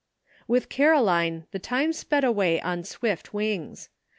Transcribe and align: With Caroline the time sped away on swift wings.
With 0.47 0.67
Caroline 0.67 1.45
the 1.51 1.59
time 1.59 1.93
sped 1.93 2.23
away 2.23 2.59
on 2.61 2.83
swift 2.83 3.35
wings. 3.35 3.89